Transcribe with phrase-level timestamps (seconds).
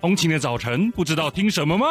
[0.00, 1.86] 通勤的早晨不知道听什么吗？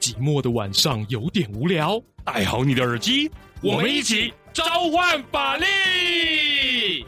[0.00, 3.30] 寂寞的晚上有点无聊，戴好你的耳机，
[3.62, 7.06] 我们一起召唤法力！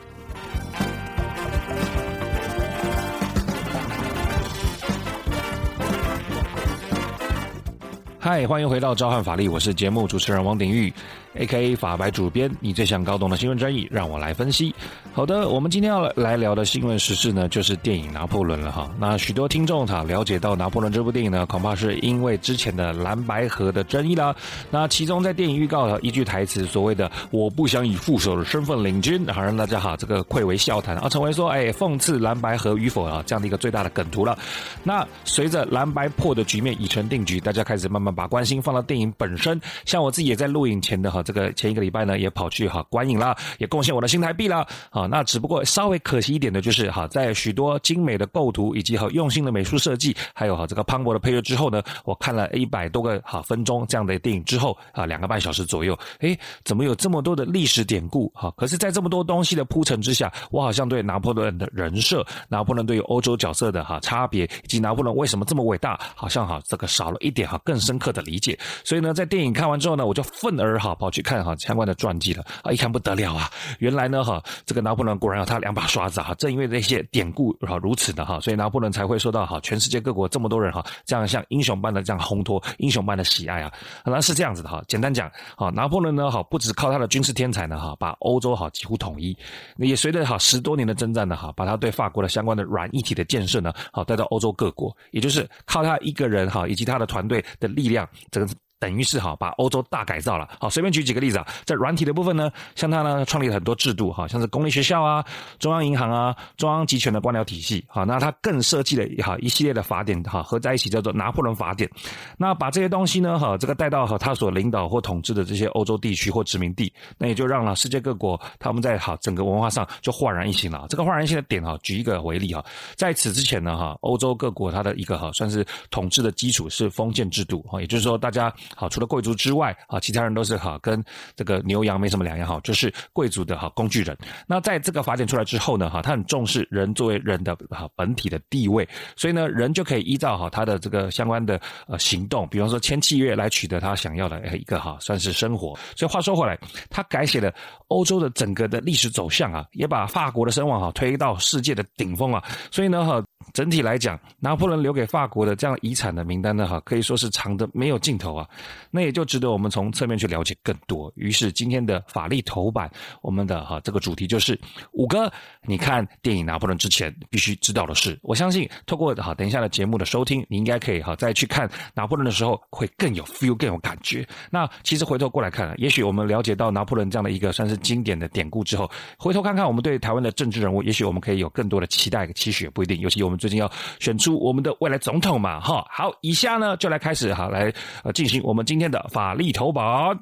[8.21, 10.93] 嗨，欢迎回到召唤法力，我是节目主持人王鼎玉。
[11.39, 11.77] A.K.A.
[11.77, 14.75] 法白主编，你最想搞懂的新闻争议，让我来分析。
[15.13, 18.91] 好的，我们今天要来聊的新闻时事呢，就是电影《拿破仑》了哈。
[18.99, 24.35] 那许多听众哈了解到《拿破仑》这部电影呢，恐怕是因为之前的蓝白合的争议啦。
[24.71, 34.39] 那其中在电影预告的一句台词，所谓的“我不想以副手的身份领军”，好让大家哈这个愧为笑谈啊，成为说哎讽刺蓝白合与否啊这样的一个最大的梗图了。
[34.83, 39.61] 那随着蓝白破的局面已成定局，大家开始慢慢把关心放到电影本身。
[39.85, 41.23] 像我自己也在录影前的哈。
[41.27, 44.65] 这个前一个礼拜呢，也跑去哈观影了，也贡献我的新台币了。
[44.91, 58.31] 好，那只不过稍微可惜一点的就是哈，在许多精美的构图以及和用心的美术设计，还有哈这个磅礴的配乐之后呢，我看了一百多个哈分钟这样的电影之后啊，两个半小时左右，诶，怎么有这么多的历史典故？
[58.33, 68.59] 哈，可是，在这么多东西的铺陈之下，我好像对拿破仑的人设、拿破仑对于欧洲角色的哈差别，以及拿破仑为什么这么伟大，好像哈这个少了一点哈更深刻的理解。
[68.85, 71.57] 所以呢，在电影看完之后呢，我就愤而哈跑去去看哈。
[71.57, 73.51] 相关的传记了啊，一看不得了啊！
[73.79, 76.35] 原来呢哈，这个拿破仑果然有他两把刷子哈。
[76.35, 83.73] 正因为这些典故哈如此的哈，所以拿破仑才会受到哈全世界各国这么多人哈这样像英雄般的这样烘托、英雄般的喜爱啊。
[84.05, 84.85] 那是这样子的哈。
[84.87, 89.37] 简单讲哈，拿破仑呢哈不只靠他的军事天才呢哈，把欧洲哈几乎统一，
[89.79, 98.47] 也随着哈十多年的征战呢哈，把他对法国的相关的软一体的建设呢好带到欧洲各国，也就是靠他一个人哈以及他的团队的力量，这个。
[98.79, 100.49] 等于是哈，把欧洲大改造了。
[100.61, 105.25] 好，随便举几个例子啊，在软体的部分呢，像他呢创立了很多制度哈，像是公立学校啊、
[105.59, 107.83] 中央银行啊、中央集权的官僚体系。
[107.89, 111.91] 好，那他更设计了哈一系列的法典哈，合在一起叫做拿破仑法典。
[112.37, 120.85] 那把这些东西呢哈，这个带到和他所领导或统治的这些欧洲地区或殖民地，那也就让了世界各国他们在哈整个文化上就焕然一新了。
[120.91, 122.63] 这个焕然一新的点哈，举一个为例哈，
[122.95, 128.53] 在此之前呢哈，欧洲各国它的一个哈算是统治的基础是封建制度哈，也就是说大家。
[128.75, 131.03] 好，除了贵族之外，啊，其他人都是哈跟
[131.35, 134.17] 这个牛羊没什么两样哈，就是贵族的哈工具人。
[134.47, 145.79] 那在这个法典出来之后呢，哈，他很重视人作为人的哈本体的地位，所以呢，人就可以依照哈他的这个相关的呃行动，比方说签契约来取得他想要的一个哈算是生活。
[145.95, 146.59] 所以话说回来，
[146.91, 147.53] 他改写了
[147.89, 152.43] 欧洲的整个的历史走向啊，也把法国的声望哈推到世界的顶峰啊。
[152.71, 153.23] 所以呢，哈
[153.53, 158.49] 整体来讲，拿破仑留给法国的这样遗产的名单呢，哈可以说是长的没有尽头啊。
[158.91, 161.13] 那也就值得我们从侧面去了解更多。
[161.17, 162.91] 于是今天的法力头版，
[163.23, 164.59] 我们的哈这个主题就是
[164.93, 168.19] 五个你看电影拿破仑之前必须知道的事。
[168.23, 174.27] 我相信透过哈等一下的节目的收听，你应该可以哈再去看拿破仑的时候会更有 feel 更有感觉。
[174.51, 182.99] 那其实回头过来看，也许我们了解到拿破仑这样的一个算是经典的典故之后，回头看看我们对台湾的政治人物，也许我们可以有更多的期待期许，也不一定。
[183.01, 185.87] 尤其我们最近要选出我们的未来总统嘛，哈。
[185.91, 187.73] 好，以下呢就来开始哈来
[188.03, 190.15] 呃进行我们今天的法力投保。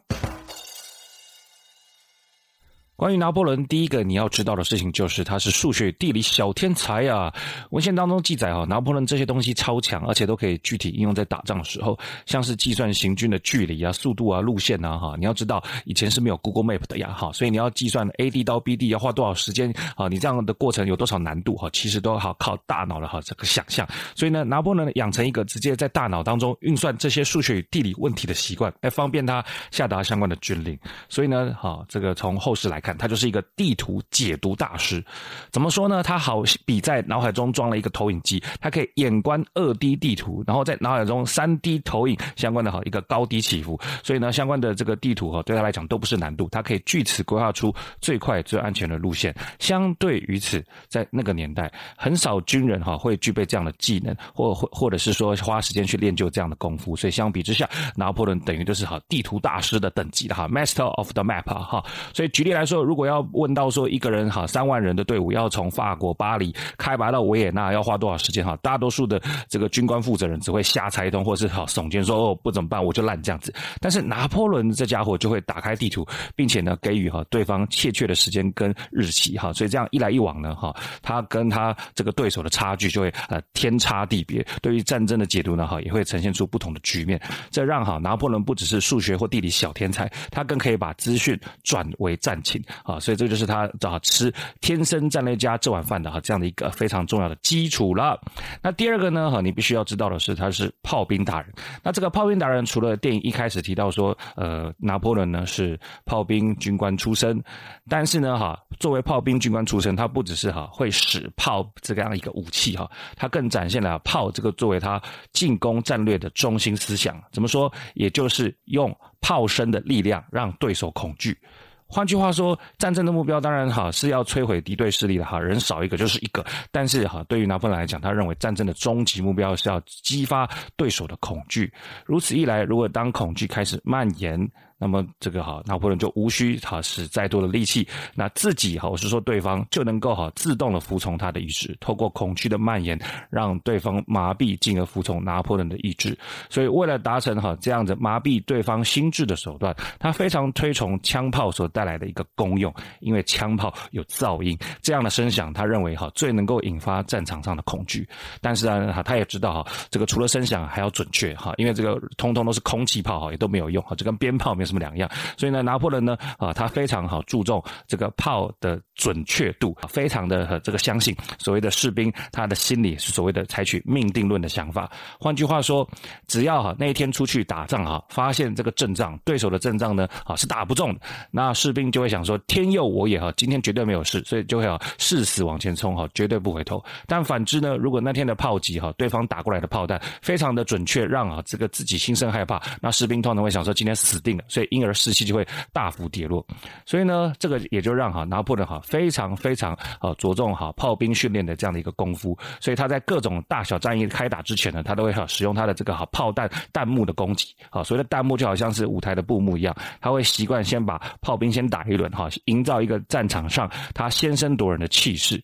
[2.96, 7.34] 关于拿破仑，第一个你要知道的事情就是他是数学与地理小天才啊！
[7.70, 15.16] 文献当中记载哈，拿破仑这些东西超强，而且都可以具体应用在打仗的时候，像是计算行军的距离啊、速度啊、路线啊哈。
[15.18, 20.06] 你要知道，以前是没有 Google Map 的呀哈，所以你要计算 A D 到 B D 要花多少时间啊？
[20.06, 21.68] 你这样的过程有多少难度哈？
[21.72, 23.84] 其实都好靠大脑的哈这个想象。
[24.14, 30.78] 所以呢，拿破仑养成一个直接在大脑当中运算这些数学与地理问题的习惯，来方便他下达相关的军令。
[31.08, 32.96] 所以呢，哈这个从后世来看。
[32.96, 35.04] 他就是一个地图解读大师。
[35.50, 36.02] 怎么说呢？
[36.02, 43.80] 他好比在脑海中装了一个投影机，他可以眼观二 D 地图，然后在脑海中三 D 投影相关的哈一个高低起伏。
[44.02, 49.34] 所以呢，相关的这个地图哈对他来讲都不是难度，他可以据此规划出最快最安全的路线。
[49.58, 56.94] 相对于此，在那个年代，很少军人哈会具备这样的技能，或或或者是说花时间去练就这样的功夫。
[56.94, 61.82] 所以相比之下，拿破仑等于就是哈地图大师的等级的哈，Master of the Map 哈。
[62.12, 62.73] 所以举例来说。
[62.74, 68.56] 说如果要问到说一个人哈三万人的队伍要从法国巴黎开拔到维也纳要花多少时间哈？
[68.62, 73.54] 大多数的这个军官负责人只会瞎猜一通，或是哈耸肩说哦不怎么办我就烂这样子。
[73.80, 79.52] 但是拿破仑这家伙就会打开地图，并且呢给予哈对方确切的时间跟日期哈。
[79.52, 84.44] 所以这样一来一往呢哈，他跟他这个对手的差距就会呃天差地别。
[84.62, 87.20] 对于战争的解读呢哈，也会呈现出不同的局面。
[87.50, 92.62] 这让哈拿破仑不只是数学或地理小天才，他更可以把资讯转为战情。
[92.82, 98.20] 啊，所以这就是他啊吃天生战略家这碗饭的哈这样的一个非常重要的基础了。
[98.62, 101.52] 那第二个呢哈，你必须要知道的是他是炮兵达人。
[101.82, 107.42] 那这个炮兵达人除了电影一开始提到说，呃，拿破仑呢是炮兵军官出身，
[107.88, 115.00] 但是呢哈，作为炮兵军官出身，他不只是哈会使炮这个样一个武器哈，他更展现了炮这个作为他
[115.32, 117.22] 进攻战略的中心思想。
[117.32, 117.72] 怎么说？
[117.94, 121.38] 也就是用炮声的力量让对手恐惧。
[121.86, 126.44] 换句话说，战争的目标当然哈是要摧毁敌对势力的哈，人少一个就是一个。
[126.72, 131.72] 但是哈，对于拿破仑来讲，他认为战争的终极目标是要激发对手的恐惧。
[132.04, 134.40] 如此一来，如果当恐惧开始蔓延，
[134.78, 142.98] 那么这个哈，拿破仑就无需哈使再多的力气，那自己哈，我是说对方就能够哈自动的服从他的意志，透过恐惧的蔓延，
[143.30, 146.16] 让对方麻痹，进而服从拿破仑的意志。
[146.50, 158.06] 所以为了达成哈这样子麻痹对方心智的手段，他非常推崇枪炮所带来的一个功用，因为枪炮有噪音，这样的声响他认为哈最能够引发战场上的恐惧。
[158.40, 174.90] 但是呢，他也知道哈这个除了声响还要准确哈，因为这个通通都是空气炮哈，也都没有用哈，这跟鞭炮没什么两样，所以呢，拿破仑呢，啊，他非常好注重这个炮的准确度，非常的这个相信所谓的士兵，他的心里是所谓的采取命定论的想法。
[175.18, 175.88] 换句话说，
[176.26, 181.00] 只要哈那一天出去打仗哈，发现这个阵仗对手的阵仗呢，啊是打不中的，
[181.30, 186.82] 那士兵就会想说天佑我也哈，今天绝对没有事，所以就会啊誓死往前冲哈，绝对不回头。
[187.06, 194.68] 但反之呢，如果那天的炮击哈，对方打过来的炮弹非常的准确，让啊这个自己心生害怕，那士兵通常会想说今天死定了，所以。
[194.74, 196.44] 婴儿士气就会大幅跌落，
[196.84, 215.40] 所以呢，这个也就让哈拿破仑哈非常非常啊着重哈炮兵训练的这样的一个功夫，所以他在各种大小战役开打之前呢，他都会哈使用他的这个哈炮弹弹幕的攻击啊，所谓的弹幕就好像是舞台的布幕一样，他会习惯先把炮兵先打一轮哈，营造一个战场上他先声夺人的气势，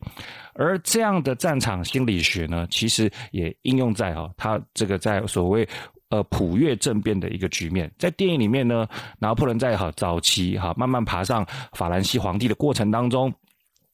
[0.54, 5.68] 而这样的战场心理学呢，其实也应用在哈他这个在所谓。
[6.10, 8.86] 呃，普越政变的一个局面，在电影里面呢，
[9.18, 13.32] 拿破仑在哈早期哈慢慢爬上法兰西皇帝的过程当中。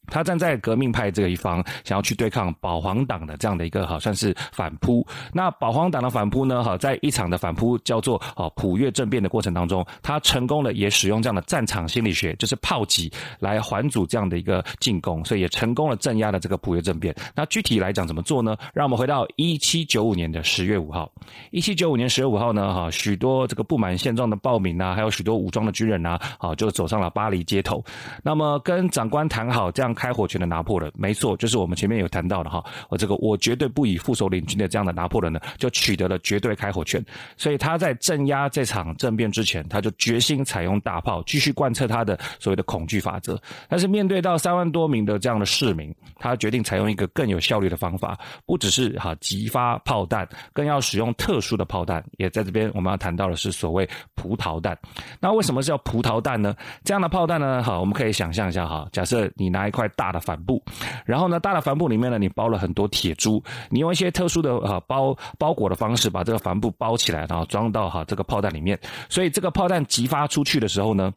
[0.09, 5.07] 他站在革命派这个一方，想要去对抗保皇党的这样的一个好算是反扑。
[5.33, 6.63] 那保皇党的反扑呢？
[6.63, 17.15] 哈，在一场的反扑叫做啊普越政变的过程当中，他成功的也使用这样的战场心理学，就是炮击来还阻这样的一个进攻，所以也成功了镇压了这个普越政变。
[17.35, 18.57] 那具体来讲怎么做呢？
[18.73, 21.11] 让我们回到一七九五年的十月五号。
[21.51, 27.85] 一七九五年十月五号呢，哈，许多这个不满现状的暴民啊，还有许多武装的军人啊，啊，就走上了巴黎街头。
[28.23, 29.96] 那么跟长官谈好这样。
[29.97, 37.05] 开火权的拿破仑，没错，就是我们前面有谈到的哈，我这个我绝对不以副手领军的这样的拿破仑呢，就取得了绝对开火权。
[37.37, 43.41] 所以他在镇压这场政变之前，他就决心采用大炮，继续贯彻他的所谓的恐惧法则。
[43.69, 52.05] 但是面对到三万多名的这样的市民，他决定采用一个更有效率的方法，不只是哈击发炮弹，更要使用特殊的炮弹。
[52.19, 54.79] 也在这边我们要谈到的是所谓葡萄弹。
[55.21, 56.55] 那为什么是叫葡萄弹呢？
[56.85, 57.63] 这样的炮弹呢？
[57.63, 59.86] 哈，我们可以想象一下哈，假设你拿一块。
[59.91, 60.63] 大的帆布，
[61.05, 68.79] 然后呢，大的帆布里面呢，你包了很多铁珠，你用一些特殊的啊包包裹的方式把这个帆布包起来，然后装到哈这个炮弹里面，
[69.09, 71.13] 所以这个炮弹激发出去的时候呢。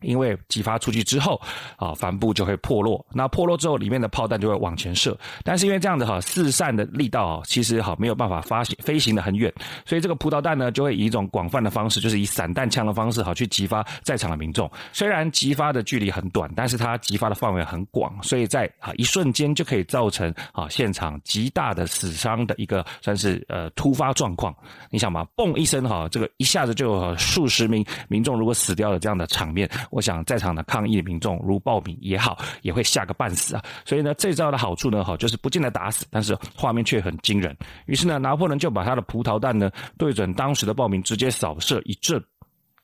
[0.00, 1.40] 因为击发出去之后，
[1.76, 3.04] 啊，帆布就会破落。
[3.12, 5.16] 那破落之后，里面的炮弹就会往前射。
[5.44, 9.52] 但是因为这样的哈四散的力道，其实哈没有办法发行飞行的很远，
[9.84, 14.70] 所以这个葡萄弹呢，就会以一种广泛的方式，就是以散弹枪的方式，好去击发在场的民众。
[14.92, 24.54] 虽然击发的距离很短，但是它击发的范围很广，所以在啊一瞬间就可以造成啊现场极大的死伤的一个算是呃突发状况。
[24.90, 29.68] 你想嘛，嘣一声哈，这个一下子就有数十名民众如果死掉了这样的场面。
[29.90, 33.62] 我想在场的抗议的民众如暴民也好，也会吓个半死啊！
[33.84, 37.56] 所以呢，这招的好处呢，哈，就是不见得打死，但是画面却很惊人。
[37.86, 42.22] 于是呢，拿破仑就把他的葡萄弹呢对准当时的暴民，直接扫射一阵，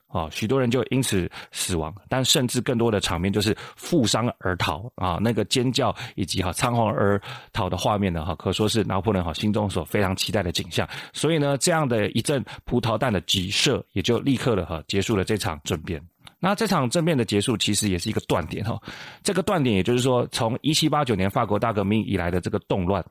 [0.09, 7.21] 啊，许多人就因此死亡，但甚至更多的场面就是负伤而逃啊，那个尖叫以及哈仓皇而
[7.53, 10.89] 逃的画面呢，哈，可说是拿破仑哈心中所非常期待的景象。
[11.13, 16.03] 所以呢，这样的一阵葡萄弹的急射，也就立刻的哈结束了这场政变。
[16.39, 18.79] 那这场政变的结束，其实也是一个断点哈。
[19.23, 23.03] 这个断点，也就是说，从一七八九年法国大革命以来的这个动乱，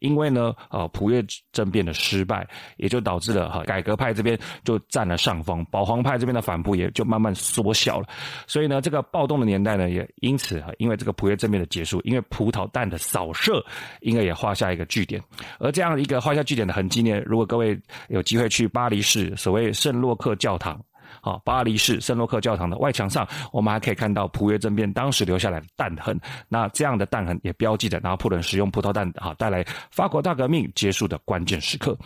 [0.00, 8.06] 因为呢，呃，普越政变的失败，也就导致了哈，改革派这边就占了上风，保皇派这边的反扑也就慢慢缩小了。
[8.46, 13.64] 所以呢，这个暴动的年代呢，也因此哈，因为这个普越政变的结束，因为葡萄弹的扫射，
[14.02, 15.20] 应该也画下一个句点。
[15.58, 20.78] 而这样一个画下句点的痕迹呢，如果各位有机会去巴黎市所谓圣洛克教堂。
[21.20, 26.18] 啊，巴黎市圣洛克教堂的外墙上，我们还可以看到普约政变当时留下来的弹痕。
[26.48, 31.96] 那这样的弹痕也标记着拿破仑使用葡萄弹啊，带来法国大革命结束的关键时刻。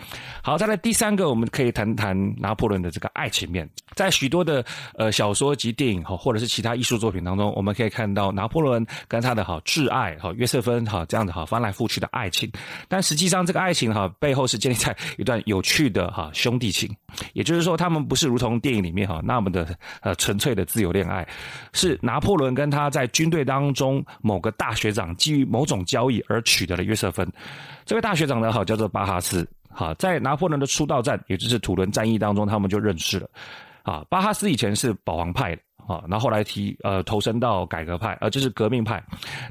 [0.43, 3.69] 好，再来第三个，我们可以谈谈拿破仑的这个爱情面。
[3.95, 4.65] 在许多的
[4.97, 12.51] 呃小说及电影哈，或者是其他艺术作品当中，我们可以看到拿破仑跟他的好挚爱哈约瑟芬哈这样的哈翻来覆去的爱情。
[12.89, 16.95] 但实际上，这个爱情哈背后是建立在一段有趣的哈兄弟情，
[17.33, 21.27] 也就是说，他们不是如同电影里面哈那么的呃纯粹的自由恋爱，
[21.73, 27.31] 是拿破仑跟他在军队当中某个大学长基于某种交易而取得了约瑟芬。
[27.85, 29.49] 这位大学长呢好叫做巴哈斯。
[29.73, 33.29] 好，在拿破仑的出道战，也就是土伦战役当中，他们就认识了。
[33.83, 39.03] 啊，巴哈斯以前是保皇派的，啊，然后来提呃投身到改革派，呃，就是革命派。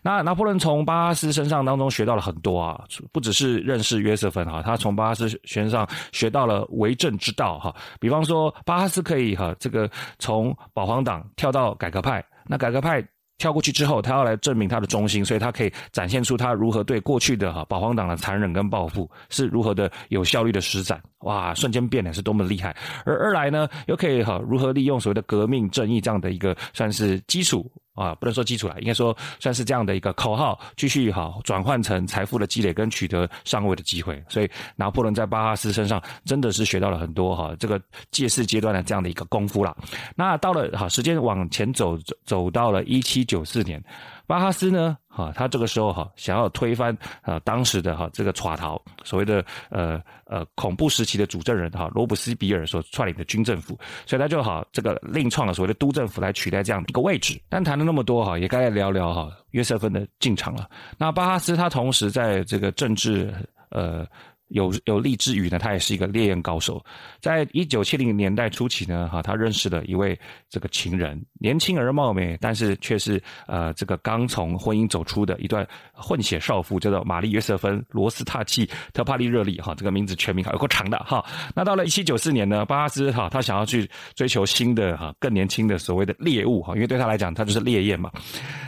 [0.02, 2.82] 那拿破仑从巴哈斯身上当中学到了很多啊，
[3.12, 7.76] 不只是认识约瑟芬哈，他从巴哈斯身上学到了为政之道哈。
[8.00, 13.06] 比方说，巴哈斯可以哈这个从保皇党跳到改革派，那改革派。
[13.40, 22.76] 跳过去之后，他要来证明他的忠心，所以他可以展现出他如何对过去的哈保皇党的残忍跟报复是如何的有效率的施展，哇，瞬间变脸是多么厉害。
[23.06, 27.70] 而二来呢，又可以哈如何利用所谓的革命正义这样的一个算是基础。
[27.96, 34.24] 啊，不能说基础了，应该说算是这样的一个口号，继续哈转换成财富的积累跟取得上位的机会。
[34.30, 39.76] 所以拿破仑在巴哈斯身上真的是学到了很多哈这个借势阶段的这样的一个功夫了。
[40.16, 43.84] 那到了哈时间往前走走走到了一七九四年。
[44.26, 44.96] 巴哈斯呢？
[45.20, 57.40] 啊，他这个时候哈想要推翻啊当时的哈这个垮逃所谓的呃呃恐怖时期的主政人哈罗布斯比尔所率领的军政府，所以他就好这个另创了所谓的督政府来取代这样一个位置。
[57.50, 60.70] 但谈了那么多哈，也该来聊聊哈约瑟芬的进场了。
[60.98, 63.34] 那巴哈斯他同时在这个政治
[63.70, 64.08] 呃。
[64.50, 66.84] 有有力之余呢，他也是一个烈焰高手。
[67.20, 70.18] 在一九七零年代初期呢，哈，他认识了一位
[70.50, 81.24] 这个情人，年轻而貌美，但是却是呃这个刚从婚姻走出的一段混血少妇，叫做玛丽约瑟芬罗斯塔契特帕利热利哈，这个名字全名好有够长的哈。
[81.56, 88.12] 那到了一七九四年呢，巴哈斯哈他想要去追求新的哈更年轻的所谓的猎物哈，因为对他来讲他就是烈焰嘛。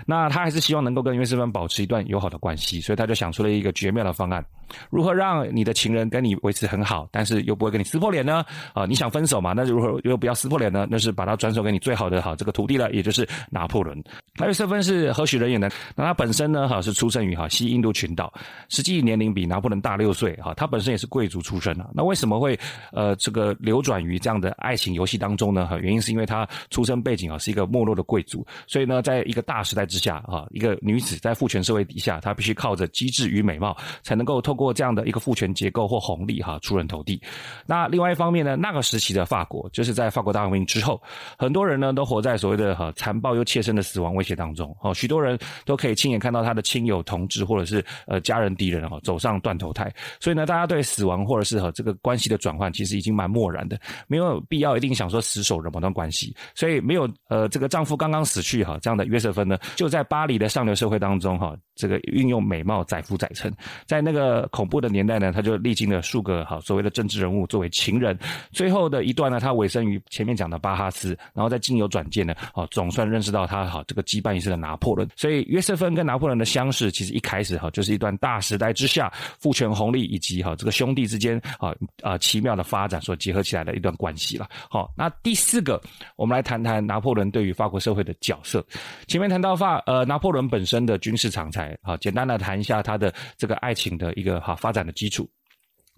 [0.06, 4.44] 那他还是希望能够跟约瑟芬保持一段友好的关系，所以他就想出了一个绝妙的方案，
[4.90, 8.44] 如何让你的情人跟你维持很好，但是又不会跟你撕破脸呢？
[8.74, 9.54] 啊，你想分手嘛？
[9.54, 10.88] 那如何又不要撕破脸呢？
[10.90, 14.02] 那是把他转手给你最好的哈这个徒弟了，也就是拿破仑。
[14.36, 15.70] 那约瑟芬是何许人也呢？
[15.96, 18.34] 那他本身呢哈是出生于哈西印度群岛，
[18.70, 20.54] 实际年龄比拿破仑大六岁哈。
[20.54, 21.90] 他本身也是贵族出身啊。
[21.94, 22.58] 那为什么会
[22.92, 25.68] 呃这个流转于这样的爱情游戏当中呢？
[25.68, 37.22] 哈，原因是因为他出生背景啊是一个没落的贵族，所以呢，在一个大时代之下啊，一个女子在父权社会底下，她必须靠着机智与美貌，才能够透过这样的一个父权结构或红利哈出人头地。
[37.68, 41.00] 那另外一方面呢，那个时期的法国，就是在法国大革命之后，
[41.38, 44.76] 很多人呢都活在所谓的哈残暴又切身的死亡威胁当中。
[44.82, 49.94] 哦，许多人都可以亲眼看到他的亲友、同志或者是呃家人、敌人哈走上断头台。
[50.20, 56.36] 所以呢，大家对死亡或者是和这个关系的转换，其实已经蛮漠然的，没有必要一定想说死守着某段关系。
[56.56, 63.54] 所以没有呃这个丈夫刚刚死去哈这样的约瑟芬呢，就在巴黎的上流社会当中哈这个运用美貌载夫载沉，
[63.86, 65.92] 在那个恐怖的年代呢，他就历经。
[65.92, 68.18] 了数个好所谓的政治人物作为情人，
[68.54, 75.06] 最后的一段呢，他委身于前面讲的巴哈斯，然后在经由转介呢，好总算认识到他好这个羁绊一世的拿破仑。
[75.18, 84.48] 所以约瑟芬跟拿破仑的相识，其实一开始哈就是一段大时代之下父权红利以及哈这个兄弟之间啊啊奇妙的发展所结合起来的一段关系了。
[84.70, 85.82] 好，那第四个，
[86.16, 88.66] 我们来谈谈拿破仑对于法国社会的角色。
[89.08, 95.30] 前面谈到法呃拿破仑本身的军事长才，好简单的谈一下他的这个爱情的一个好发展的基础。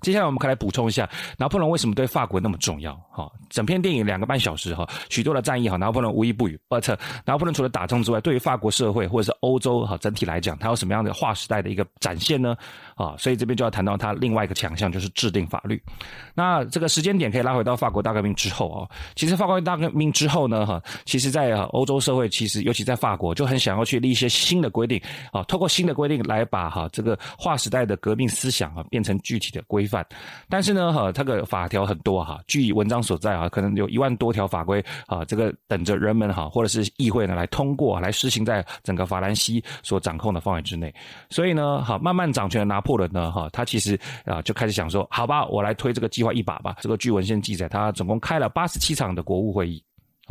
[0.04, 2.94] 接下来我们可以来补充一下，拿破仑为什么对法国那么重要？
[3.10, 6.60] 哈，整篇电影两个半小时哈，许多的战役哈，拿破仑无一不语。
[6.70, 6.96] But
[7.26, 12.56] 拿破仑除了打仗之外，对于法国社会或者是欧洲哈整体来讲，他有什么样的划时代的一个展现呢？
[12.96, 15.82] 啊，所以这边就要谈到他另外一个强项，就是制定法律。
[16.34, 18.90] 那这个时间点可以拉回到法国大革命之后啊。
[19.16, 30.06] 其实法国大革命之后呢，哈，其实在欧洲社会，其实尤其在法国，就很想要去立一些新的规定啊，透过新的规定来把哈这个划时代的革命思想啊变成具体的规范。
[30.50, 40.94] 但是呢，哈，这个法条很多哈，据文章所在啊，可能有一万多条法规啊，这个等着人们哈，或者是议会呢来通过，来施行在整个法兰西所掌控的范围之内。
[41.30, 46.76] 所以呢，哈，慢慢掌权的拿破了呢，哈，他其实啊就开始想说，好吧，我来推这个计划一把吧。
[46.82, 49.84] 这个据文献记载，他总共开了八十七场的国务会议。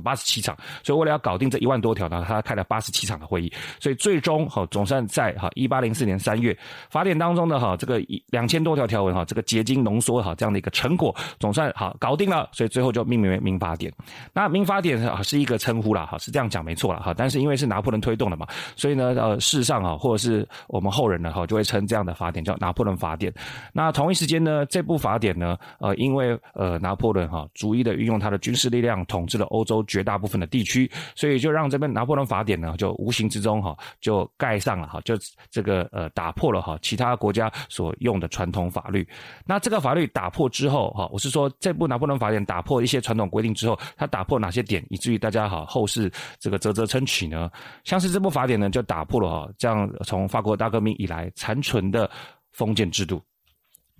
[0.03, 6.57] 八十七场，所以为了要搞定这一万多条呢，他开了八十七场的会议，所以最终哈总算在哈一八零四年三月
[6.91, 13.93] 法典当中呢哈这个一两千多条条文哈这个结晶浓缩哈这样的一个成果总算好搞定了，所以最后就命名为民法典。
[14.33, 18.47] 那民法典啊是一个称呼啦哈，是这样讲没错了哈，但是因为是拿破仑推动的嘛，
[18.77, 23.33] 所以呢呃事实上啊或者是我们后人呢哈就会称这样的法典叫拿破仑法典。
[23.75, 29.82] 那同一时间呢这部法典呢呃因为呃拿破仑哈逐一的运用他的军事力量统治了欧洲。
[29.85, 35.15] 绝大部分的地区，所以就让这边拿破仑法典呢，就无形之中哈，就盖上了哈，就
[35.51, 39.07] 这个呃打破了哈其他国家所用的传统法律。
[39.45, 47.51] 那这个法律打破之后哈，我是说这部拿破仑法典打破一些传统规定之后，它打破哪些点，以至于大家哈后世这个啧啧称奇呢？
[47.85, 52.11] 像是这部法典呢，就打破了哈这样从法国大革命以来残存的
[52.53, 53.23] 封建制度。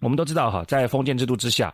[0.01, 1.73] 我们都知道哈，在封建制度之下。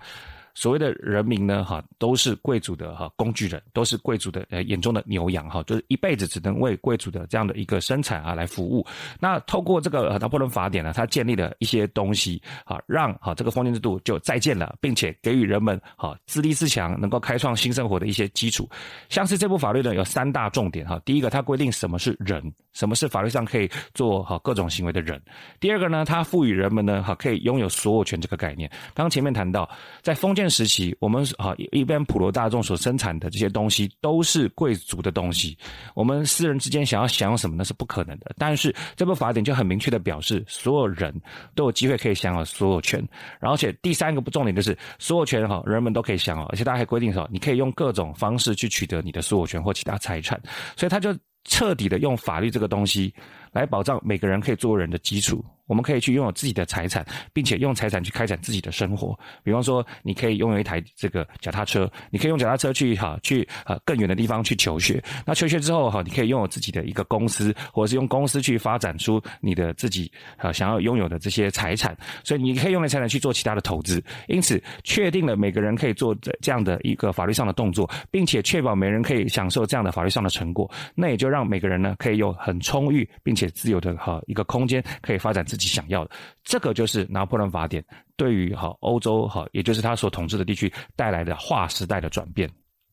[0.59, 8.85] 所谓的人民呢，哈，都是贵族的哈工具人，都是贵族的呃眼中的牛羊哈，就是一辈子只能为贵族的这样的一个生产啊来服务。
[9.21, 18.69] 那透过这个拿破仑法典呢，它建立了一些东西，啊，让哈这个封建制度就再见了，并且给予人们哈自立自强，能够开创新生活的一些基础。
[19.09, 25.23] 像是这部法律呢，有三大重点哈，第一个，它规定什么是人，什么是法律上可以做哈各种行为的人。
[25.61, 28.69] 第二个呢，它赋予人们呢哈可以拥有所有权这个概念。
[28.93, 29.71] 刚刚前面谈到，
[30.03, 35.57] 在封建时期，我们啊一般普罗大众所生产的这些东西都是贵族的东西，
[35.95, 38.33] 我们私人之间想要享有什么那是不可能的。
[38.39, 41.15] 但是这部法典就很明确的表示，所有人
[41.55, 43.07] 都有机会可以享有所有权。
[43.41, 50.41] 而且第三个不重点就是所有权哈，人们都可以享有，而且它还规定说，你可以用各种方式去取得你的所有权或其他财产。
[50.77, 53.13] 所以他就彻底的用法律这个东西
[53.53, 55.45] 来保障每个人可以做人的基础。
[55.69, 59.17] 我们可以去拥有自己的财产，并且用财产去开展自己的生活。
[59.45, 65.01] 比方说，你可以拥有一台这个脚踏车，你可以用脚踏车去哈去呃更远的地方去求学。
[65.25, 71.97] 那求学之后哈，你可以拥有自己的一个公司，或者是用公司去发展出你的自己呃想要拥有的这些财产。
[72.25, 74.03] 所以你可以用那财产去做其他的投资。
[74.27, 80.71] 因此，确定了每个人可以做这这样的一个法律上的动作，并且确保每人可以享受这样的法律上的成果。
[80.95, 86.11] 那也就让每个人呢可以有很充裕并且自由的哈一个空间，可以发展自己想要的，
[86.43, 87.85] 这个就是拿破仑法典
[88.17, 92.49] 对于哈欧洲哈，也就是他所统治的地区带来的划时代的转变。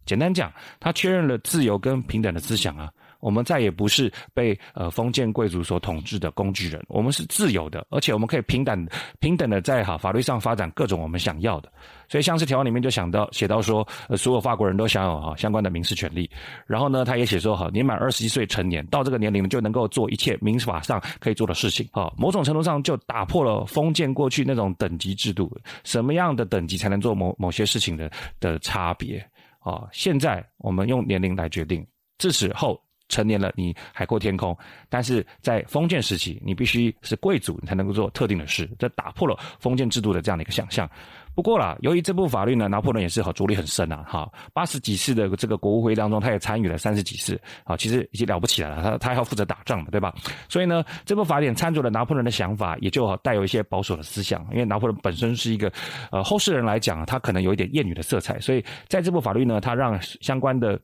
[0.05, 2.91] 简单讲，他确认了自由跟平等的思想啊。
[3.25, 8.87] 我们再也不是被呃封建贵族所统治的工具人，我们是自由的，而且我们可以平等
[9.19, 11.71] 平等的在哈法律上发展各种我们想要的。
[12.07, 16.29] 所以像是条文里面就想到写到说，呃，所有法国人都享有哈相关的民事权利。
[16.67, 21.89] 然后呢，他也写说哈，年满二十一岁成年，到这个年龄就能够做一切民法上可以做的事情。
[21.91, 25.51] 哈，某种程度上就打破了封建过去那种等级制度，
[25.83, 29.17] 什么样的等级才能做某某些事情的的差别。
[29.61, 31.83] 啊，现在我们用年龄来决定，
[32.19, 32.79] 自此后。
[33.15, 34.57] 成年了，你海阔天空。
[34.89, 38.69] 但是在封建时期，你必须是贵族，你才能够做特定的事。
[38.77, 40.89] 这打破了封建制度的这样的一个想象。
[41.33, 48.81] 不过啦，由于这部法律呢，拿破仑也是好着力很深啊，哈，八十几次的这个国务会议当中，他也参与了三十几次，啊，其实已经了不起来了。
[48.81, 50.13] 他他还要负责打仗嘛，对吧？
[50.47, 54.45] 所以呢，这部法典参照了拿破仑的想法，也就带有一些保守的思想。
[54.51, 55.69] 因为拿破仑本身是一个，
[56.09, 60.79] 呃，后世人来讲，他可能有一点厌女的色彩，所以在这部法律呢，他让相关的。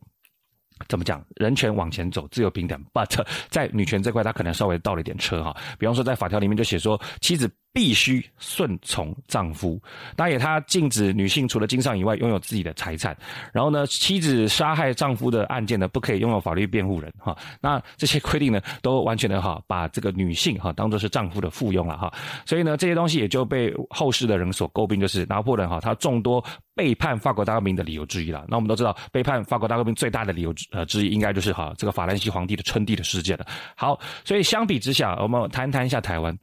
[0.87, 1.23] 怎么讲？
[1.35, 5.55] 人权往前走，自由平等，but 在女权这块，他可能稍微倒了一点车哈。
[5.77, 7.49] 比方说，在法条里面就写说，妻子。
[7.73, 9.81] 必须顺从丈夫，
[10.15, 13.15] 当然也他禁止女性除了经商以外拥有自己的财产。
[13.53, 17.37] 然后呢，妻子杀害丈夫的案件呢，不可以拥有法律辩护人哈。
[17.61, 22.13] 那这些规定呢，都完全的哈，把这个女性哈当做是丈夫的附庸了哈。
[22.45, 26.43] 所以呢，这些东西也就被后世的人所诟病，就是拿破仑哈他众多
[26.75, 28.45] 背叛法国大革命的理由之一了。
[28.49, 33.45] 那我们都知道，背叛法国大革命最大的理由呃之一，应该就是哈这个法兰西皇帝的称帝的事件了。
[33.77, 36.37] 好，所以相比之下，我们谈谈一下台湾。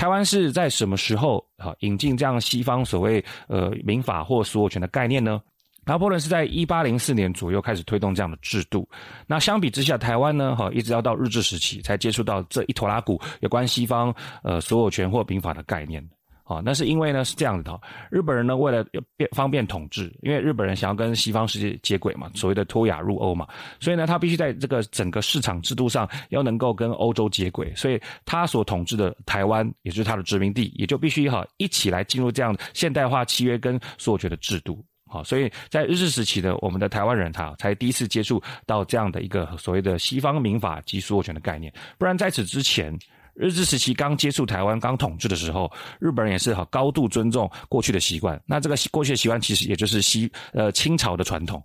[0.00, 5.38] 台湾是在什么时候啊引进这样西方所谓呃民法或所有权的概念呢？
[5.84, 8.88] 拿破仑是在一八零四年左右开始推动这样的制度。
[9.26, 16.02] 那相比之下，台湾呢哈一直要到日治时期才接触到这一坨拉古有关西方呃所有权或民法的概念。
[16.50, 18.84] 啊，那是因为呢是这样子的，日本人呢为了
[19.16, 23.46] 便方便统治，因为日本人想要跟西方世界接轨嘛，所谓的脱亚入欧嘛，
[23.78, 34.84] 所以呢他必须在这个整个市场制度上要能够跟欧洲接轨，所以他所统治的台湾，也就是他的殖民地，也就必须哈一起来进入这样现代化契约跟所有权的制度。
[35.06, 42.98] 好，所以在日治时期的我们的台湾人他才第一次接触到这样的一个所谓的西方民法及所有权的概念，不然在此之前。
[43.40, 48.38] 日治时期刚接触台湾、刚统治的时候，日本人也是好高度尊重过去的习惯。
[48.44, 51.62] 那这个过去的习惯其实也就是西呃清朝的传统。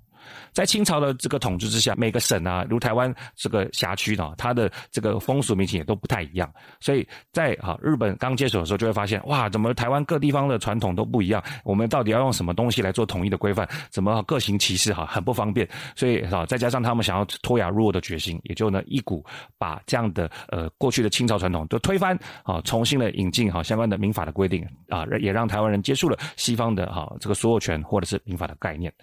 [0.53, 6.51] 在清朝的这个统治之下，每个省啊，如台湾这个辖区呢，它的这个风俗民情也都不太一样。
[6.79, 11.43] 所以在哈日本刚接手的时候，就会发现哇，怎么台湾各地方的传统都不一样？
[11.63, 13.67] 我们到底要用什么东西来做统一的规范？
[13.89, 15.67] 怎么各行其事哈，很不方便。
[15.95, 19.25] 所以哈，再加上他们想要脱亚入欧的决心，也就呢一股
[19.57, 28.93] 把这样的呃过去的清朝传统都推翻啊，重新的引进哈相关的民法的规定啊，也让台湾人接触了西方的哈这个所有权或者是民法的概念。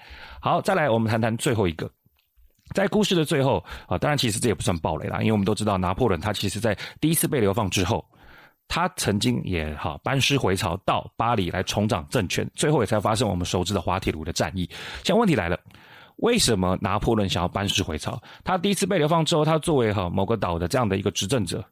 [0.40, 1.90] 好，再来我们谈谈最后一个，
[2.74, 8.02] 在故事的最后啊，当然其实这也不算暴雷啦，因为我们都知道拿破仑他其实在第一次被流放之后，
[8.66, 14.66] 他曾经也哈班师回朝到巴黎来重掌政权，最后也才发生我们熟知的滑铁卢的战役。
[15.04, 15.60] 现在问题来了，
[16.16, 18.18] 为什么拿破仑想要班师回朝？
[18.42, 21.62] 他第一次被流放之后，他作为哈某个岛的这样的一个执政者，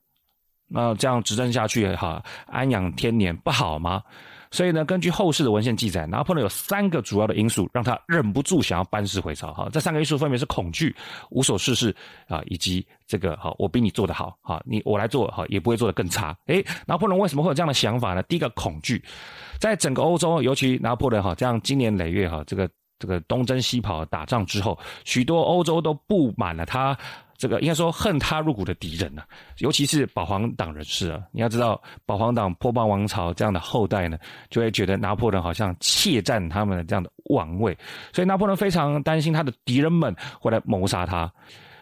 [0.68, 4.02] 那这样执政下去哈安养天年不好吗？
[4.52, 9.52] 所以呢，根据后世的文献记载，拿破仑有三个主要的因素让他忍不住想要班师回朝。
[9.52, 10.94] 哈，这三个因素分别是恐惧、
[11.30, 11.94] 无所事事
[12.26, 16.36] 啊，以及这个哈，我比你做得好，哈，你我来做哈也不会做得更差。
[16.46, 18.22] 诶，拿破仑为什么会有这样的想法呢？
[18.24, 19.00] 第一个恐惧，
[19.60, 26.98] 在整个欧洲，尤其拿破仑哈这样经年累月哈这个这个东征西跑打仗之后，许多欧洲都布满了他。
[27.40, 29.28] 这个应该说恨他入骨的敌人呢、啊，
[29.60, 31.22] 尤其是保皇党人士啊。
[31.32, 34.18] 你要知道，保皇党波旁王朝这样的后代呢，
[34.50, 37.74] 就会觉得拿破仑好像窃占他们的这样的王位，
[38.12, 41.32] 所以拿破仑非常担心他的敌人们会来谋杀他。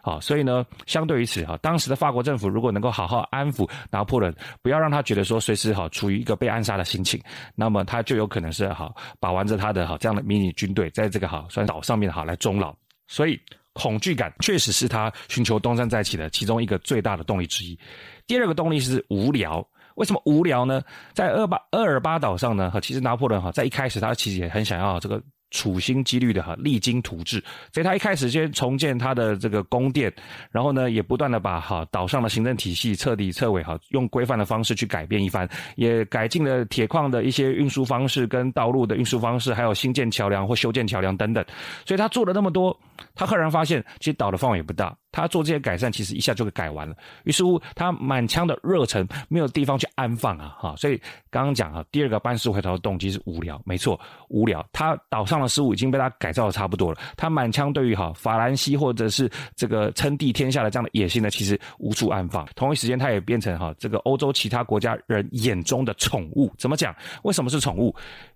[0.00, 7.20] 好，所以呢，相对于此哈，当时的法国政府如果能够好好安抚拿破仑，不要让他觉得说随时哈处于一个被暗杀的心情，
[7.56, 12.72] 那么他就有可能是好把玩着他的哈这样的迷你军队，在这个哈算岛上面哈来终老。
[13.08, 13.36] 所以。
[13.78, 17.78] 恐惧感确实是他寻求东山再起的其中一个最大的动力之一。
[18.26, 19.64] 第二个动力是无聊。
[19.94, 20.82] 为什么无聊呢？
[21.14, 25.22] 在厄巴厄尔巴岛上呢，哈，其实拿破仑哈在一开始他其实也很想要这个。
[25.50, 30.12] 处心积虑的哈，励精图治，所以他一开始先重建他的这个宫殿，
[30.50, 41.42] 然后呢，也不断的把哈岛上的行政体系彻底彻尾哈，用规范的方式去改变一番，也改进了铁矿的一些运输方式跟道路的运输方式，还有新建桥梁或修建桥梁等等。
[41.86, 42.78] 所以他做了那么多，
[43.18, 44.96] 他赫然发现，其实岛的范围也不大。
[45.10, 46.94] 他做这些改善，其实一下就给改完了。
[47.24, 50.76] 于是乎，他满腔的热忱没有地方去安放啊，哈！
[50.76, 51.00] 所以
[51.30, 54.64] 刚刚讲啊，第二个班师回朝的动机是无聊，没错，无聊。
[54.70, 62.46] 他岛上的事物已经被他改造的差不多了，他满腔对于哈法兰西或者是这个称帝天下的这样的野心呢，其实无处安放。
[62.54, 66.52] 同一时间，他也变成哈这个欧洲其他国家人眼中的宠物。
[66.58, 66.94] 怎么讲？
[67.22, 67.92] 为什么是宠物？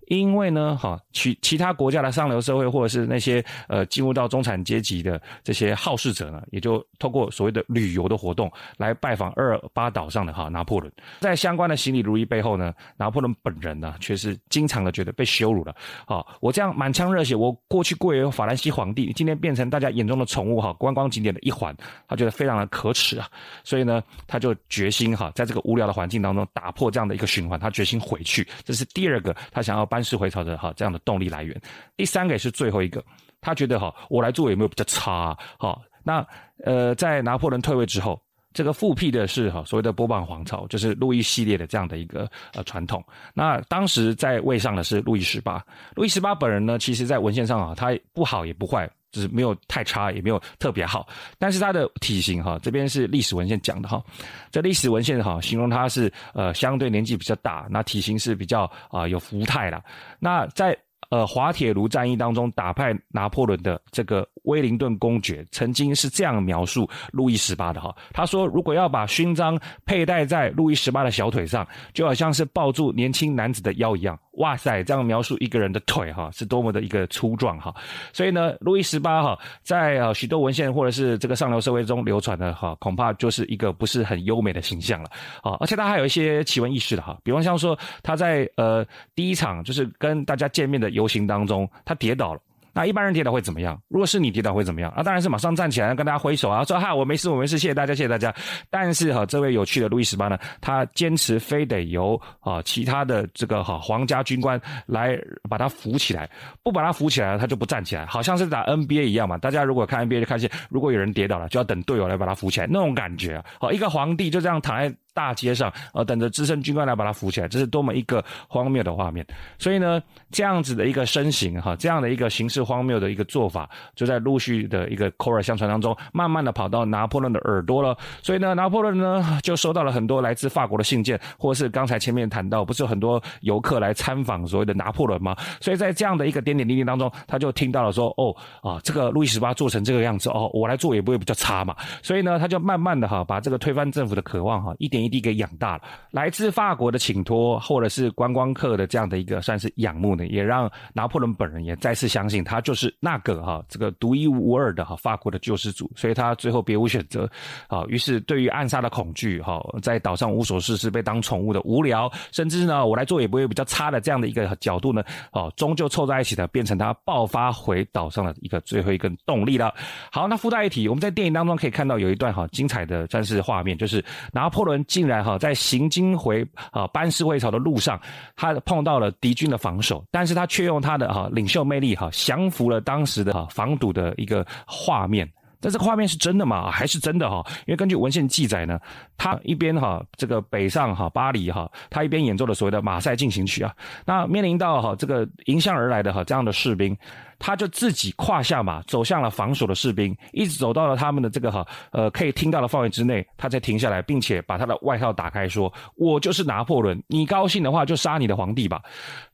[0.07, 10.91] 因为呢，哈，其其他国家的上流社会或者是那些呃进入到中产阶阶级的这些好事者呢，也就透过所谓的旅游的活动来拜访厄尔巴岛上的哈拿破仑。
[11.19, 15.75] 在相关的行李如仪背后呢，拿破仑本人呢却是经常的觉得被羞辱了。
[16.07, 21.75] 好，我这样满腔热血，我过去贵为法兰西皇帝，今天变成大家眼中的宠物哈，观光景点的一环，
[22.07, 23.29] 他觉得非常的可耻啊。
[23.63, 28.47] 所以呢，他就决心哈，在这个无聊的环境当中打破这样的一个循环，他决心回去。
[28.63, 29.83] 这是第二个他想要。
[29.93, 31.55] 班师回朝的哈这样的动力来源，
[31.95, 33.03] 第三个也是最后一个，
[33.43, 35.37] 他觉得哈我来做有没有比较差啊？
[35.59, 36.25] 好，那
[36.63, 38.19] 呃在拿破仑退位之后，
[38.53, 43.03] 这个复辟的是哈所谓的波旁皇朝，就是路易系列的这样的一个呃传统。
[43.35, 45.63] 那当时在位上的是路易十八，
[45.95, 48.89] 路易十八本人呢，其实在文献上啊，他不好也不坏。
[49.13, 54.03] 就是没有太差，也没有特别好，但是他的体型哈，这边是历史文献讲的哈，
[54.49, 59.83] 这历史文献哈形容他是呃相对年纪比较大，那体型是比较啊、有福态啦。
[60.17, 60.75] 那在
[61.13, 74.19] 呃滑铁卢战役当中打败拿破仑的这个威灵顿公爵，曾经是这样描述路易十八的哈，他说如果要把勋章佩戴在路易十八的小腿上，就好像是抱住年轻男子的腰一样。
[74.33, 77.73] 哇塞，这样描述一个人的腿哈，是多么的一个粗壮哈。
[78.11, 85.09] 所以呢，路易十八哈，在啊许多文献或者是这个上流社会中流传的哈，恐怕就是一个不是很优美的形象了
[85.41, 85.55] 啊。
[85.59, 92.41] 而且他还有一些奇闻异事的哈，比方像说他在呃第一场就是跟大家见面的游行当中，他跌倒了。
[92.73, 93.79] 那一般人跌倒会怎么样？
[93.87, 94.91] 如果是你跌倒会怎么样？
[94.91, 98.33] 啊，当然是马上站起来跟大家挥手啊，说哈我没事我没事，谢谢大家谢谢大家。
[98.69, 105.17] 但是哈，这位有趣的路易十八呢，他坚持非得由啊其他的这个哈皇家军官来
[105.49, 106.29] 把他扶起来，
[106.63, 109.37] 不把他扶起来他就不站起来，好像是打 NBA 一样嘛。
[109.37, 113.45] 大家如果看 NBA 就看见，如果有人跌倒了，就要等队友来把他扶起来，那种感觉啊。
[113.59, 119.25] 好，一个皇帝就这样躺在大街上，呃，等着资深军官来把他扶起来，这是多么一个荒谬的画面。
[119.57, 127.97] 所以呢，这样子的一个身形哈，这样的一个形式荒谬的一个做法，就在陆续的一个口耳相传当中，慢慢的跑到拿破仑的耳朵了。
[128.21, 135.35] 所以呢，拿破仑呢就收到了很多来自法国的信件，或是刚才前面谈到，不是有很多游客来参访所谓的拿破仑吗？
[135.61, 141.75] 所以在这样的一个点点滴滴当中，他就听到了说，哦啊，这个路易十八做成这个样子，哦，我来做也不会比较差嘛。
[142.01, 145.83] 所以呢，他就慢慢的哈，把这个推翻政府的渴望哈，一点一地给养大了。
[146.11, 155.91] 来自法国的请托，或者是观光客的这样的一个算是仰慕呢，也让拿破仑本人也再次相信他就是那个哈这个独一无二的哈法国的救世主。
[155.95, 157.29] 所以他最后别无选择
[157.67, 169.73] 啊，于是对于暗杀的恐惧哈，在岛上无所事事、被当宠物的无聊，甚至呢我来做也不会比较差的这样的一个角度呢，哦，终究凑在一起的，变成他爆发回岛上的一个最后一根动力了。
[170.11, 177.99] 好，那附带一提，我们在电影当中可以看到有一段哈精彩的战士画面，就是拿破仑竟然哈在行经回啊班师回朝的路上，
[178.35, 185.27] 他碰到了敌军的防守，但是他却用他的哈领袖魅力哈降服了当时的哈防堵的一个画面。
[185.59, 186.69] 但这个画面是真的吗？
[186.69, 187.43] 还是真的哈？
[187.65, 188.77] 因为根据文献记载呢，
[189.17, 193.73] 他一边哈这个北上哈巴黎哈，他一边演奏了所谓的马赛进行曲啊，
[194.05, 196.95] 那面临到哈这个迎向而来的哈这样的士兵。
[197.39, 208.81] 他就自己跨下马，走向了防守的士兵，一直走到了他们的这个哈呃可以听到的范围之内，他才停下来，并且把他的外套打开，说：“我就是拿破仑，你高兴的话就杀你的皇帝吧。”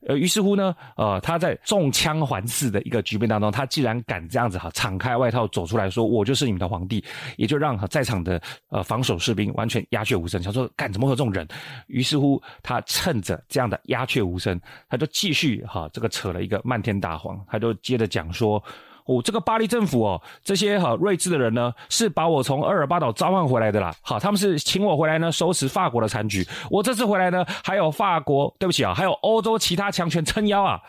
[0.06, 7.04] 呃，于是乎呢，呃，他在中枪环伺的一个局面当中，他既然敢这样子哈敞开外套走出来说：“我就是你们的皇帝”，
[7.36, 11.46] 也就让在场的呃防守士兵完全鸦雀无声，想说：“干怎么会有这种人？”
[11.86, 14.58] 于是乎，他趁着这样的鸦雀无声，
[14.88, 18.00] 他就继续哈这个扯了一个漫天大谎，他就接。
[18.00, 18.56] 着讲说，
[19.04, 23.94] 哦，这个巴黎政府哦，这些哈睿智的人呢，是把我从厄尔巴岛召唤回来的啦。
[24.00, 26.42] 好，他们是请我回来呢，收拾法国的残局。
[26.70, 30.80] 我这次回来呢，还有法国，对不起啊，还有欧洲其他强权撑腰啊。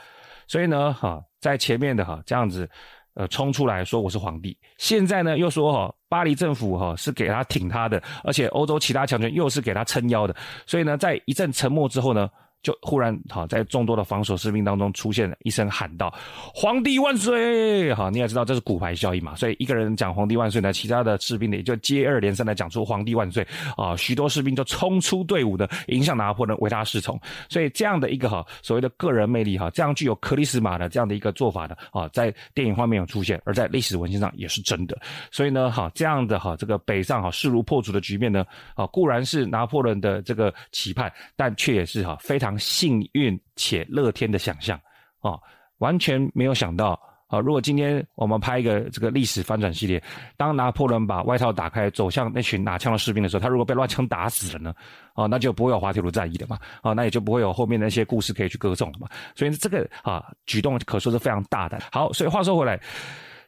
[0.47, 2.69] 所以呢，哈，在前面的哈这样子，
[3.15, 4.57] 呃，冲出来说我是皇帝。
[4.77, 10.33] 现在呢，又说哈，巴黎政府哈是给他挺他的，而且欧洲其他强权又是给他撑腰的。
[10.65, 12.29] 所以呢，在一阵沉默之后呢。
[12.63, 16.13] 就忽然好，在众多的防守士兵当中出现了一声喊道
[16.53, 23.45] ：“皇帝万岁！”好，你也知道这是骨牌效应嘛，所以一个人讲“皇帝万岁”呢，其他的士兵呢也就接二连三的讲出“皇帝万岁”
[23.75, 27.19] 啊，许多士兵就冲出队伍的迎向拿破仑，为他侍从。
[27.49, 34.95] 所以这样的一个哈所谓的个人魅力哈，这样具有克里斯玛的这样的一个做法的啊，在电影画面有出现，而在历史文献上也是真的。
[35.31, 38.45] 所以呢，哈这样的哈这个北上哈势如破竹的局面呢，
[38.75, 42.50] 啊固然是拿破仑的这个期盼，但却也是哈非常。
[42.57, 44.79] 幸运且乐天的想象
[45.19, 45.39] 啊，
[45.79, 47.39] 完全没有想到啊！
[47.39, 50.03] 如果今天我们拍一个这个历史翻转系列，
[50.35, 54.73] 当拿破仑把外套打开，走向那群拿枪的士兵的时候，他如果被乱枪打死了呢？
[55.13, 56.59] 啊，那就不会有滑铁卢战役了嘛！
[56.81, 59.07] 啊，那也就不会有后面那些故事可以去歌颂了嘛！
[59.35, 61.81] 所以这个啊举动可说是非常大胆。
[61.91, 62.79] 好，所以话说回来，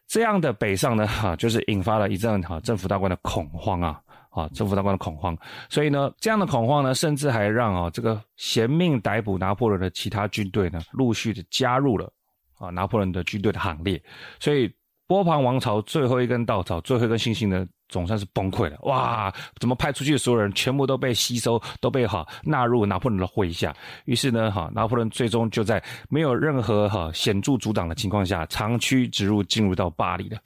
[0.08, 4.00] 这样的北上呢，哈，就是引发了一阵哈政府大官的恐慌啊。
[4.34, 5.38] 啊，政府大官的恐慌，
[5.70, 12.12] 所以呢，这样的恐慌呢，甚至还让啊这个嫌命逮捕拿破仑的其他军队呢，陆续的加入了
[12.58, 14.02] 啊拿破仑的军队的行列，
[14.40, 14.74] 所以
[15.06, 18.78] 波旁王朝最后一根稻草，最后一根星星呢，总算是崩溃了。
[18.84, 23.76] 哇，怎么派出去的所有人全部都被吸收，都被哈纳入拿破仑的麾下？
[24.06, 30.40] 于是呢，哈拿破仑最终就在没有任何哈显著阻挡的情况下，长驱直入，进入到巴黎了。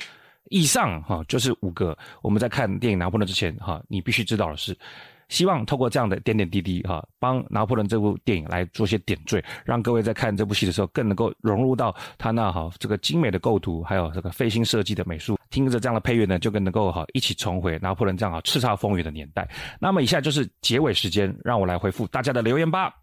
[0.50, 4.78] 以上哈就是五个我们在看电影《拿破仑》之前哈，你必须知道的是，
[5.30, 19.48] 希望透过这样的点点滴滴哈，帮拿破仑这部电影来做些点缀，让各位在看这部戏的时候更能够融入到他那哈这个精美的构图，还有这个费心设计的美术，听着这样的配乐呢，就更能够哈一起重回拿破仑这样哈叱咤风云的年代。
[19.80, 22.94] 那么以下就是结尾时间，让我来回复大家的留言吧。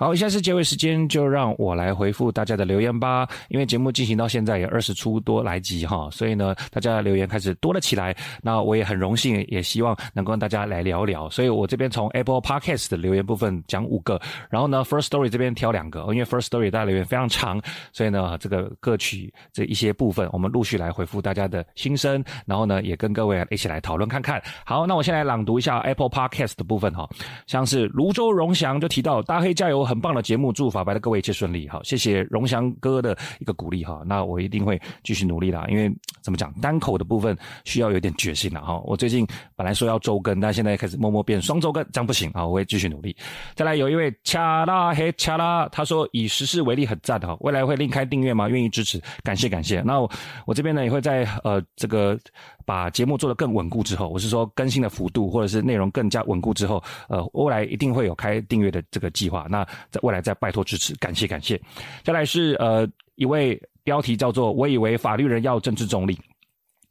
[0.00, 3.28] 好，以下是结尾时间，就让我来回复大家的留言吧。
[3.50, 8.16] 因为节目进行到现在也二十出多来集哈，所以呢，大家的留言开始多了起来。
[8.40, 11.28] 那我也很荣幸，也希望能够跟大家来聊聊。
[11.28, 17.60] 所以我这边从 Apple Podcast 的留言部分讲五个，然后呢，First Story 这边挑两个，因为 First Story 大家留言非常长，
[17.92, 24.42] 所以呢，这个歌曲这一些部分，我们陆续来回复大家的心声，然后呢，也跟各位一起来讨论看看。
[24.64, 27.06] 好，那我先来朗读一下 Apple Podcast 的部分哈，
[27.46, 29.89] 像是泸州荣祥就提到大黑加油。
[29.90, 31.68] 很棒的节目，祝法白的各位一切顺利。
[31.68, 34.02] 好，谢谢荣祥哥的一个鼓励哈。
[34.06, 38.78] 那我一定会继续努力啦，因为怎么讲，单口的部分需要有点决心了哈。
[38.84, 39.26] 我最近
[39.56, 42.46] 本来说要周更，但现在开始默默变双周更，这样不行啊。
[42.46, 43.16] 我会继续努力。
[43.56, 48.48] 再来有一位恰拉嘿恰拉，他说以时事为例很赞哈，未来会另开订阅吗？
[48.48, 49.80] 愿意支持，感谢感谢。
[49.80, 49.98] 那，
[50.46, 52.16] 我这边呢也会在呃这个
[52.64, 59.46] 把节目做得更稳固之后，我是说更新的幅度或者是内容更加稳固之后，呃，未来一定会有开订阅的这个计划。
[59.50, 61.60] 那在未来再拜托支持，感谢感谢。
[62.04, 66.18] 再来是呃一位标题叫做“我以为法律人要政治中立”。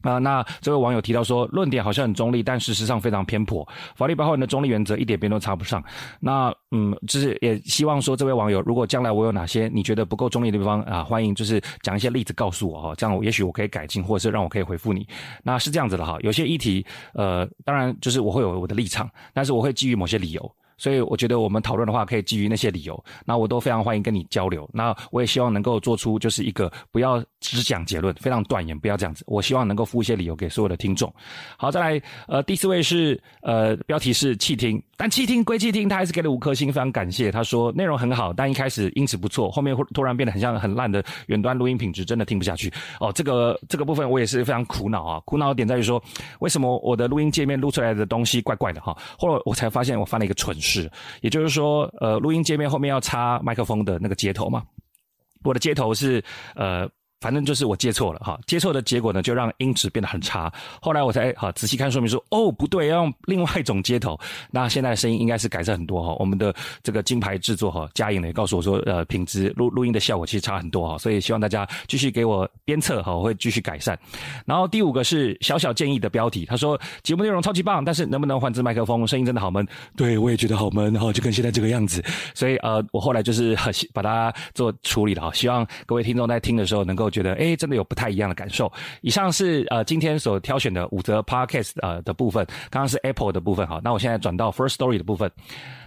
[0.01, 3.67] 啊、那这位网友提到说，论点好像很中立，但事实上非常偏颇。
[3.95, 5.83] 法律白话文的中立原则一点边都插不上。
[6.19, 15.05] 那嗯，就是也希望说，这位网友，如果将来我有哪些你觉得不够中立的地方啊，欢迎就是讲一些例子告诉我哈，这样也许我可以改进，或者是让我可以回复你。
[15.43, 20.55] 那是这样子的哈，有些议题，呃，当然就是我会有我的立场，但是我会基于某些理由。
[20.79, 24.67] 所以我觉得我们讨论的话，可以基于那些理由，那我都非常欢迎跟你交流。
[24.73, 29.23] 那我也希望能够做出就是一个不要只讲结论，非常断言，不要这样子。
[29.27, 31.13] 我希望能够附一些理由给所有的听众。
[31.57, 37.31] 好，再来，呃，第四位是呃，标题是弃听，但弃听归弃听，他还是给了五颗星，非常感谢。
[37.31, 42.71] 他说内容很好，但一开始音质不错，后面突然变得很像很烂的远端录音品质，真的听不下去。
[42.99, 46.01] 哦，这个这个部分我也是非常苦恼啊，苦恼的点在于说，
[46.39, 48.97] 为什么我的录音界面录出来的东西怪怪的哈？
[49.17, 50.68] 后来我才发现我犯了一个蠢事。
[50.69, 50.89] 是，
[51.21, 54.63] 也就是说，呃，录音界面后面要插麦克风的那个接头嘛，
[55.43, 56.23] 我的接头是
[56.55, 56.89] 呃。
[57.19, 60.51] 反正就是我接错了哈，接错的结果呢，就让音质变得很差。
[60.82, 64.17] 后来我才好仔细看说明书，哦，不对，要用另外一种接头。
[64.51, 66.15] 那现在的声音应该是改善很多哈。
[66.17, 70.97] 我们的这个金牌制作哈，佳颖呢也告诉我说，呃，品质录录音的效果其实差很多哈。
[70.97, 73.99] 所以希望大家继续给我鞭策哈，我会继续改善。
[74.45, 79.05] 然后第五个是小小建议的标题，他说节目内容超级棒，但是能不能换支麦克风？
[79.05, 79.67] 声音真的好闷。
[79.97, 82.01] 对，我也觉得好闷哈，就跟现在这个样子。
[82.34, 83.58] 所以呃，我后来就是
[83.93, 85.34] 把它做处理了哈。
[85.34, 87.09] 希望各位听众在听的时候能够。
[87.10, 88.72] 觉得哎，真的有不太一样的感受。
[89.02, 93.80] 以上是呃今天所挑选的五则 Podcast 呃的部分，刚刚是 Apple 的部分好。
[93.84, 95.32] 那我现在转到 First Story 的部分。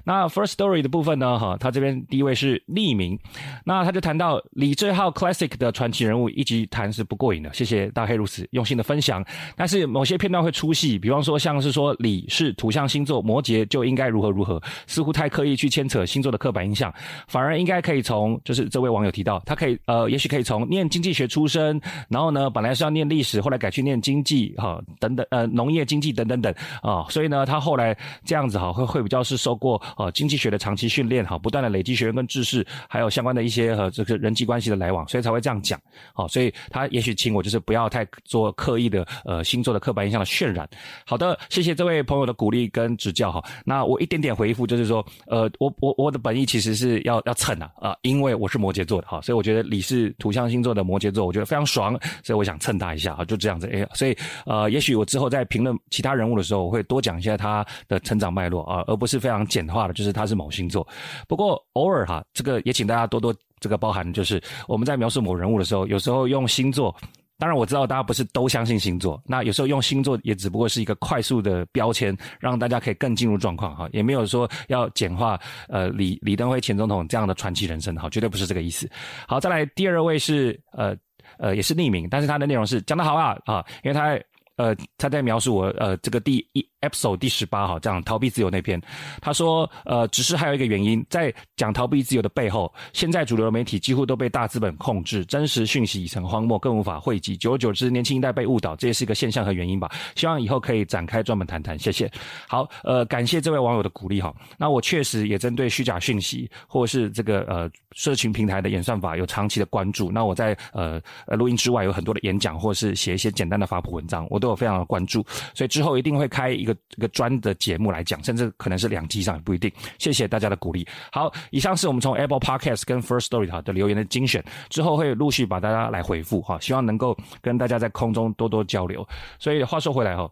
[0.05, 1.39] 那 First Story 的部分呢？
[1.39, 3.19] 哈，他这边第一位是匿名，
[3.65, 7.53] 那他就谈到李这号 Classic 的传奇人物，一集谈是不过瘾的。
[7.55, 9.25] 谢谢大黑如此用心的分享，
[9.57, 16.93] 但是某些片段会出戏，比方说像是说李是土象星座摩羯就应该如何如何，似乎太刻意去牵扯星座的刻板印象，
[17.29, 29.81] 反而应该可以从就是这位网友提到，他可以呃，也许可以从念经济学出身，然后呢，本来是要念历史，后来改去念经济哈等等呃农业经济等等等啊，所以呢，他后来这样子哈会会比较是受过。
[29.97, 35.81] 呃，经济学的长期训练，哈，不断的累积学员跟知识，还有相关的一些和这个人际关系的来往，所以才会这样讲，
[36.15, 40.69] 好，所以他也许请我就是不要太做刻意的呃星座的刻板印象的渲染。
[41.07, 59.82] 好的，谢谢这位朋友的鼓励跟指教，哈，那我一点点回复就是说，呃，我我我的本意其实是要要蹭啊，啊，因为我是摩羯座的，哈，所以我觉得你是土象星座的摩羯座，我觉得非常爽，所以我想蹭他一下，哈，就这样子，哎，所以呃，也许我之后在评论其他人物的时候，我会多讲一下他的成长脉络啊，而不是非常简化。
[59.93, 60.87] 就是他是某星座，
[61.27, 64.13] 不过偶尔哈，这个也请大家多多这个包含。
[64.13, 66.95] 就是我们在描述某人物的时候，有时候用星座，
[67.39, 78.89] 当然我知道大家不是都相信星座，那有时候用星座也只不过是一个快速的标签，让大家可以更进入状况哈，也没有说要简化呃李李登辉前总统这样的传奇人生哈，绝对不是这个意思。
[79.27, 80.95] 好，再来第二位是呃
[81.39, 84.19] 呃也是匿名，但是他的内容是讲得好啊啊，因为他
[84.57, 86.67] 呃他在描述我呃这个第一。
[86.83, 88.83] episode 第十八号这样逃避自由那篇，
[89.21, 99.89] 他说，呃，只是还有一个原因，在讲逃避自由的背后，现在主流媒体几乎都被大资本控制，真实讯息已成荒漠，更无法汇集，久而久之，年轻一代被误导，这也是一个现象和原因吧。
[100.17, 102.11] 希望以后可以展开专门谈谈，谢谢。
[102.49, 104.35] 好，呃，感谢这位网友的鼓励哈。
[104.59, 110.11] 那我确实也针对虚假讯息或是这个呃社群平台的演算法有长期的关注。
[110.11, 115.25] 那我在呃呃录音之外有很多的演讲或是写一些简单的发布文章，我都有非常的关注，
[115.55, 116.77] 所以之后一定会开一个。
[116.97, 119.71] 一个专的节目来讲，甚至可能是两集上也不一定。
[119.99, 120.87] 谢谢大家的鼓励。
[121.11, 129.07] 好，以上是我们从 Apple Podcasts 跟 First Story 哈的留言的精选，之后会陆续把大家来回复哈，希望能够跟大家在空中多多交流。
[129.39, 130.29] 所以话说回来哈。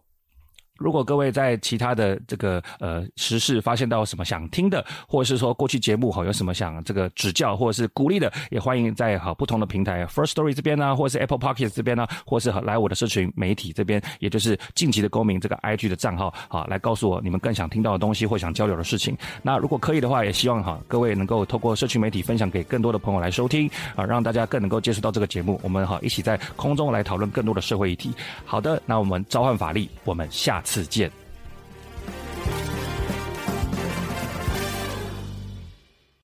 [0.81, 19.15] 如果各位在其他的这个呃时事发现到什么想听的，或者是说过去节目哈有什么想这个指教或者是鼓励的，也欢迎在好不同的平台 First Story 这边呢，或者是 Apple Podcast 这边呢，或是来我的社群媒体这边，也就是晋级的公民这个 IG 的账号好，来告诉我你们更想听到的东西或想交流的事情。
[19.43, 25.59] 那如果可以的话，也希望哈各位能够透过社群媒体分享给更多的朋友来收听啊，让大家更能够接触到这个节目。
[25.63, 28.13] 我们好一起在空中来讨论更多的社会议题。
[28.45, 30.70] 好的，那我们召唤法力，我们下次。
[30.71, 31.20] 次见。